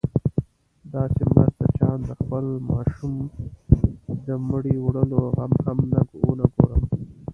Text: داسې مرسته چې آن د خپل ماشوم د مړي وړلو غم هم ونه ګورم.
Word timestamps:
داسې 0.93 1.21
مرسته 1.33 1.65
چې 1.75 1.81
آن 1.91 1.99
د 2.09 2.11
خپل 2.19 2.45
ماشوم 2.69 3.13
د 4.27 4.27
مړي 4.49 4.75
وړلو 4.85 5.21
غم 5.35 5.53
هم 5.65 5.77
ونه 6.25 6.45
ګورم. 6.55 6.83